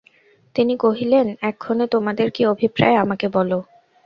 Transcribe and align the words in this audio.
তিনি 0.55 0.73
কহিলেন, 0.77 1.27
এক্ষণে 1.41 1.85
তোমাদের 1.87 2.27
কী 2.31 2.41
অভিপ্রায় 2.45 2.97
আমাকে 2.97 3.27
বলো। 3.29 3.57